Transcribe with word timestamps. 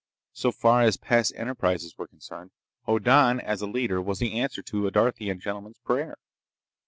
So 0.33 0.51
far 0.51 0.81
as 0.81 0.97
past 0.97 1.31
enterprises 1.35 1.95
were 1.95 2.07
concerned, 2.07 2.49
Hoddan 2.87 3.39
as 3.39 3.61
a 3.61 3.67
leader 3.67 4.01
was 4.01 4.17
the 4.17 4.33
answer 4.33 4.63
to 4.63 4.87
a 4.87 4.91
Darthian 4.91 5.39
gentleman's 5.39 5.77
prayer. 5.77 6.17